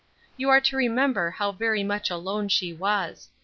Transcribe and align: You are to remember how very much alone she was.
You 0.35 0.49
are 0.49 0.61
to 0.61 0.75
remember 0.77 1.29
how 1.29 1.51
very 1.51 1.83
much 1.83 2.09
alone 2.09 2.47
she 2.49 2.73
was. 2.73 3.29